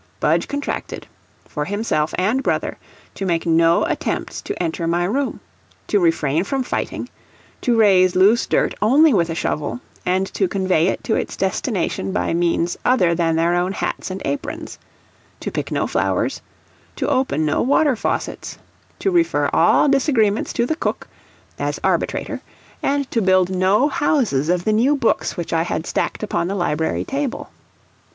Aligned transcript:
Budge 0.19 0.47
contracted, 0.47 1.05
for 1.47 1.65
himself 1.65 2.11
and 2.17 2.41
brother, 2.41 2.79
to 3.13 3.23
make 3.23 3.45
no 3.45 3.85
attempts 3.85 4.41
to 4.41 4.59
enter 4.63 4.87
my 4.87 5.03
room; 5.03 5.41
to 5.85 5.99
refrain 5.99 6.43
from 6.43 6.63
fighting; 6.63 7.07
to 7.61 7.77
raise 7.77 8.15
loose 8.15 8.47
dirt 8.47 8.73
only 8.81 9.13
with 9.13 9.29
a 9.29 9.35
shovel, 9.35 9.79
and 10.03 10.25
to 10.33 10.47
convey 10.47 10.87
it 10.87 11.03
to 11.03 11.13
its 11.13 11.37
destination 11.37 12.11
by 12.11 12.33
means 12.33 12.79
other 12.83 13.13
than 13.13 13.35
their 13.35 13.53
own 13.53 13.73
hats 13.73 14.09
and 14.09 14.23
aprons; 14.25 14.79
to 15.39 15.51
pick 15.51 15.71
no 15.71 15.85
flowers; 15.85 16.41
to 16.95 17.07
open 17.07 17.45
no 17.45 17.61
water 17.61 17.95
faucets; 17.95 18.57
to 18.97 19.11
refer 19.11 19.51
all 19.53 19.87
disagreements 19.87 20.51
to 20.51 20.65
the 20.65 20.75
cook, 20.75 21.07
as 21.59 21.79
arbitrator, 21.83 22.41
and 22.81 23.11
to 23.11 23.21
build 23.21 23.51
no 23.51 23.87
houses 23.87 24.49
of 24.49 24.63
the 24.63 24.73
new 24.73 24.95
books 24.95 25.37
which 25.37 25.53
I 25.53 25.61
had 25.61 25.85
stacked 25.85 26.23
upon 26.23 26.47
the 26.47 26.55
library 26.55 27.03
table. 27.05 27.51